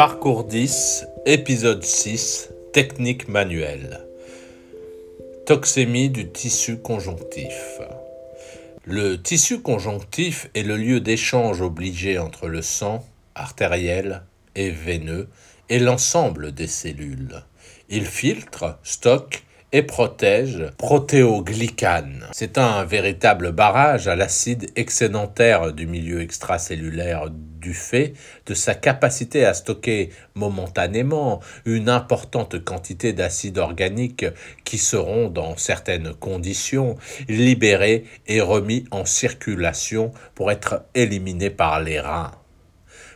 Parcours 0.00 0.44
10, 0.44 1.08
épisode 1.26 1.84
6, 1.84 2.48
technique 2.72 3.28
manuelle. 3.28 4.00
Toxémie 5.44 6.08
du 6.08 6.30
tissu 6.30 6.78
conjonctif. 6.78 7.80
Le 8.86 9.20
tissu 9.20 9.60
conjonctif 9.60 10.48
est 10.54 10.62
le 10.62 10.78
lieu 10.78 11.00
d'échange 11.00 11.60
obligé 11.60 12.16
entre 12.16 12.48
le 12.48 12.62
sang, 12.62 13.04
artériel 13.34 14.22
et 14.54 14.70
veineux, 14.70 15.28
et 15.68 15.78
l'ensemble 15.78 16.52
des 16.52 16.66
cellules. 16.66 17.42
Il 17.90 18.06
filtre, 18.06 18.78
stocke 18.82 19.44
et 19.72 19.82
protège 19.82 20.66
protéoglycane. 20.78 22.26
C'est 22.32 22.58
un 22.58 22.84
véritable 22.84 23.52
barrage 23.52 24.08
à 24.08 24.16
l'acide 24.16 24.70
excédentaire 24.76 25.72
du 25.72 25.86
milieu 25.86 26.20
extracellulaire 26.20 27.28
du 27.30 27.74
fait 27.74 28.14
de 28.46 28.54
sa 28.54 28.74
capacité 28.74 29.44
à 29.44 29.54
stocker 29.54 30.10
momentanément 30.34 31.40
une 31.66 31.88
importante 31.88 32.64
quantité 32.64 33.12
d'acides 33.12 33.58
organiques 33.58 34.26
qui 34.64 34.78
seront, 34.78 35.28
dans 35.28 35.56
certaines 35.56 36.14
conditions, 36.14 36.96
libérés 37.28 38.04
et 38.26 38.40
remis 38.40 38.84
en 38.90 39.04
circulation 39.04 40.12
pour 40.34 40.50
être 40.50 40.82
éliminés 40.94 41.50
par 41.50 41.80
les 41.80 42.00
reins. 42.00 42.32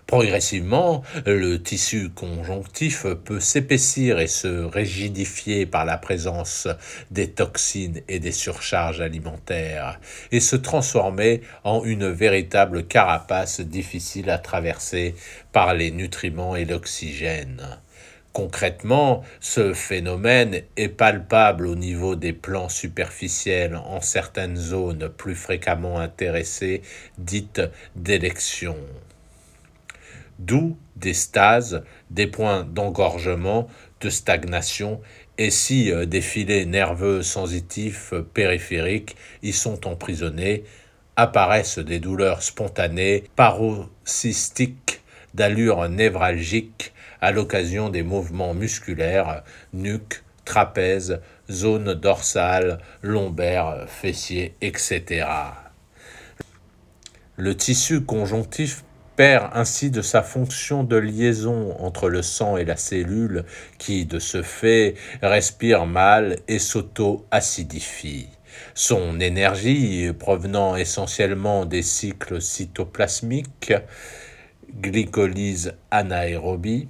Progressivement, 0.06 1.02
le 1.24 1.56
tissu 1.56 2.10
conjonctif 2.10 3.06
peut 3.24 3.40
s'épaissir 3.40 4.18
et 4.18 4.26
se 4.26 4.64
rigidifier 4.64 5.64
par 5.64 5.86
la 5.86 5.96
présence 5.96 6.68
des 7.10 7.30
toxines 7.30 8.02
et 8.08 8.18
des 8.18 8.32
surcharges 8.32 9.00
alimentaires 9.00 9.98
et 10.30 10.40
se 10.40 10.56
transformer 10.56 11.40
en 11.64 11.84
une 11.84 12.10
véritable 12.10 12.86
carapace 12.86 13.60
difficile 13.60 14.28
à 14.28 14.36
traverser 14.36 15.14
par 15.52 15.72
les 15.72 15.90
nutriments 15.90 16.54
et 16.54 16.66
l'oxygène. 16.66 17.62
Concrètement, 18.34 19.22
ce 19.40 19.72
phénomène 19.72 20.62
est 20.76 20.88
palpable 20.88 21.66
au 21.66 21.76
niveau 21.76 22.14
des 22.14 22.32
plans 22.32 22.68
superficiels 22.68 23.76
en 23.76 24.02
certaines 24.02 24.56
zones 24.56 25.08
plus 25.08 25.36
fréquemment 25.36 25.98
intéressées, 25.98 26.82
dites 27.16 27.62
d'élection 27.96 28.76
d'où 30.38 30.76
des 30.96 31.14
stases, 31.14 31.82
des 32.10 32.26
points 32.26 32.64
d'engorgement, 32.64 33.68
de 34.00 34.10
stagnation, 34.10 35.00
et 35.38 35.50
si 35.50 35.90
euh, 35.90 36.06
des 36.06 36.20
filets 36.20 36.64
nerveux 36.64 37.22
sensitifs 37.22 38.12
euh, 38.12 38.22
périphériques 38.22 39.16
y 39.42 39.52
sont 39.52 39.86
emprisonnés, 39.86 40.64
apparaissent 41.16 41.78
des 41.78 42.00
douleurs 42.00 42.42
spontanées, 42.42 43.24
parocystiques, 43.36 45.02
d'allure 45.34 45.88
névralgique 45.88 46.92
à 47.20 47.32
l'occasion 47.32 47.88
des 47.88 48.02
mouvements 48.02 48.54
musculaires, 48.54 49.42
nuque, 49.72 50.22
trapèze, 50.44 51.20
zone 51.50 51.94
dorsale, 51.94 52.78
lombaire, 53.02 53.86
fessier, 53.88 54.54
etc. 54.60 55.26
Le 57.36 57.56
tissu 57.56 58.02
conjonctif 58.02 58.84
perd 59.16 59.50
ainsi 59.54 59.90
de 59.90 60.02
sa 60.02 60.22
fonction 60.22 60.84
de 60.84 60.96
liaison 60.96 61.76
entre 61.78 62.08
le 62.08 62.22
sang 62.22 62.56
et 62.56 62.64
la 62.64 62.76
cellule 62.76 63.44
qui, 63.78 64.06
de 64.06 64.18
ce 64.18 64.42
fait, 64.42 64.94
respire 65.22 65.86
mal 65.86 66.38
et 66.48 66.58
s'auto-acidifie. 66.58 68.28
Son 68.74 69.20
énergie, 69.20 70.12
provenant 70.18 70.76
essentiellement 70.76 71.64
des 71.64 71.82
cycles 71.82 72.40
cytoplasmiques, 72.40 73.72
glycolyse 74.80 75.74
anaérobie, 75.90 76.88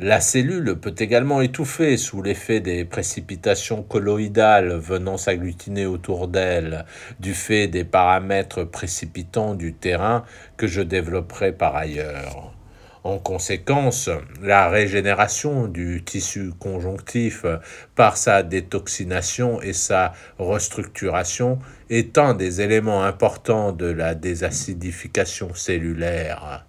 la 0.00 0.20
cellule 0.20 0.76
peut 0.80 0.94
également 0.98 1.42
étouffer 1.42 1.98
sous 1.98 2.22
l'effet 2.22 2.60
des 2.60 2.86
précipitations 2.86 3.82
colloïdales 3.82 4.72
venant 4.72 5.18
s'agglutiner 5.18 5.84
autour 5.84 6.26
d'elle, 6.26 6.86
du 7.18 7.34
fait 7.34 7.68
des 7.68 7.84
paramètres 7.84 8.64
précipitants 8.64 9.54
du 9.54 9.74
terrain 9.74 10.24
que 10.56 10.66
je 10.66 10.80
développerai 10.80 11.52
par 11.52 11.76
ailleurs. 11.76 12.54
En 13.04 13.18
conséquence, 13.18 14.08
la 14.42 14.70
régénération 14.70 15.66
du 15.66 16.02
tissu 16.02 16.52
conjonctif 16.58 17.44
par 17.94 18.16
sa 18.16 18.42
détoxination 18.42 19.60
et 19.60 19.74
sa 19.74 20.14
restructuration 20.38 21.58
est 21.90 22.16
un 22.16 22.32
des 22.32 22.62
éléments 22.62 23.04
importants 23.04 23.72
de 23.72 23.86
la 23.86 24.14
désacidification 24.14 25.54
cellulaire. 25.54 26.66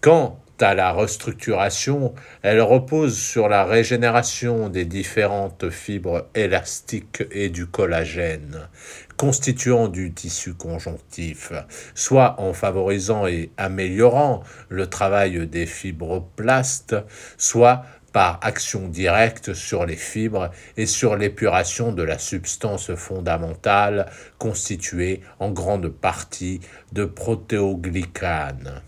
Quand 0.00 0.43
à 0.60 0.74
la 0.74 0.92
restructuration, 0.92 2.14
elle 2.42 2.60
repose 2.60 3.16
sur 3.16 3.48
la 3.48 3.64
régénération 3.64 4.68
des 4.68 4.84
différentes 4.84 5.70
fibres 5.70 6.28
élastiques 6.34 7.24
et 7.30 7.48
du 7.48 7.66
collagène, 7.66 8.68
constituant 9.16 9.88
du 9.88 10.12
tissu 10.12 10.54
conjonctif, 10.54 11.52
soit 11.94 12.40
en 12.40 12.52
favorisant 12.52 13.26
et 13.26 13.50
améliorant 13.56 14.42
le 14.68 14.86
travail 14.86 15.46
des 15.46 15.66
fibroblastes, 15.66 16.96
soit 17.36 17.82
par 18.12 18.38
action 18.42 18.86
directe 18.86 19.54
sur 19.54 19.86
les 19.86 19.96
fibres 19.96 20.50
et 20.76 20.86
sur 20.86 21.16
l'épuration 21.16 21.90
de 21.90 22.04
la 22.04 22.18
substance 22.18 22.94
fondamentale 22.94 24.06
constituée 24.38 25.20
en 25.40 25.50
grande 25.50 25.88
partie 25.88 26.60
de 26.92 27.06
protéoglycane. 27.06 28.82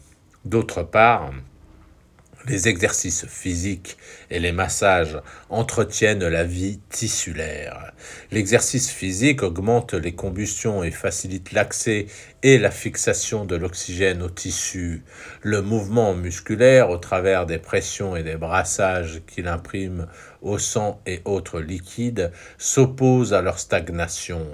D'autre 0.44 0.84
part, 0.84 1.33
les 2.49 2.69
exercices 2.69 3.27
physiques 3.27 3.97
et 4.31 4.39
les 4.39 4.53
massages 4.53 5.19
entretiennent 5.49 6.27
la 6.27 6.45
vie 6.45 6.81
tissulaire. 6.91 7.93
L'exercice 8.31 8.91
physique 8.91 9.43
augmente 9.43 9.95
les 9.95 10.15
combustions 10.15 10.83
et 10.83 10.91
facilite 10.91 11.53
l'accès 11.53 12.07
et 12.47 12.59
la 12.59 12.71
fixation 12.71 13.45
de 13.45 13.57
l'oxygène 13.57 14.23
au 14.23 14.31
tissu. 14.31 15.03
Le 15.43 15.62
mouvement 15.62 16.15
musculaire, 16.15 16.91
au 16.91 16.97
travers 16.97 17.45
des 17.45 17.59
pressions 17.59 18.15
et 18.15 18.23
des 18.23 18.37
brassages 18.37 19.23
qu'il 19.27 19.49
imprime 19.49 20.07
au 20.43 20.57
sang 20.57 21.01
et 21.07 21.23
autres 21.25 21.59
liquides, 21.59 22.31
s'oppose 22.57 23.34
à 23.34 23.43
leur 23.43 23.59
stagnation. 23.59 24.47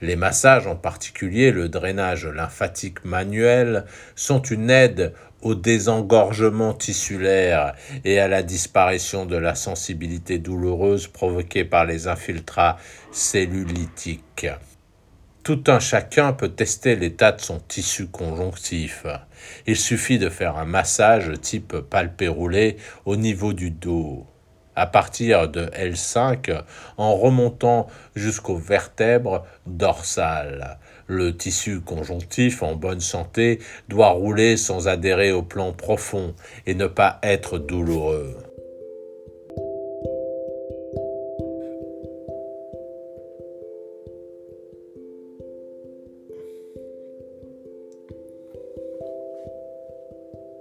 Les 0.00 0.14
massages, 0.14 0.68
en 0.68 0.76
particulier 0.76 1.50
le 1.50 1.68
drainage 1.68 2.28
lymphatique 2.28 3.04
manuel, 3.04 3.86
sont 4.14 4.42
une 4.42 4.70
aide 4.70 5.12
au 5.40 5.56
désengorgement 5.56 6.74
tissulaire 6.74 7.74
et 8.04 8.20
à 8.20 8.28
la 8.28 8.44
disparition 8.44 9.26
de 9.26 9.36
la 9.36 9.56
sensibilité 9.56 10.38
douloureuse 10.38 11.08
provoquée 11.08 11.64
par 11.64 11.86
les 11.86 12.06
infiltrats 12.06 12.78
cellulitiques. 13.10 14.46
Tout 15.42 15.64
un 15.66 15.80
chacun 15.80 16.32
peut 16.32 16.50
tester 16.50 16.94
l'état 16.94 17.32
de 17.32 17.40
son 17.40 17.58
tissu 17.58 18.06
conjonctif. 18.06 19.06
Il 19.66 19.76
suffit 19.76 20.20
de 20.20 20.28
faire 20.28 20.56
un 20.56 20.64
massage 20.64 21.32
type 21.40 21.78
palpé 21.78 22.28
roulé 22.28 22.76
au 23.06 23.16
niveau 23.16 23.52
du 23.52 23.72
dos 23.72 24.24
à 24.76 24.86
partir 24.86 25.48
de 25.48 25.66
L5 25.66 26.62
en 26.96 27.16
remontant 27.16 27.88
jusqu'aux 28.14 28.56
vertèbres 28.56 29.44
dorsales. 29.66 30.78
Le 31.08 31.36
tissu 31.36 31.80
conjonctif 31.80 32.62
en 32.62 32.76
bonne 32.76 33.00
santé 33.00 33.58
doit 33.88 34.10
rouler 34.10 34.56
sans 34.56 34.86
adhérer 34.86 35.32
au 35.32 35.42
plan 35.42 35.72
profond 35.72 36.34
et 36.66 36.74
ne 36.74 36.86
pas 36.86 37.18
être 37.22 37.58
douloureux. 37.58 38.51